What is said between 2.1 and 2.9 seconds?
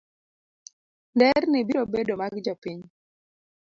mag jopiny.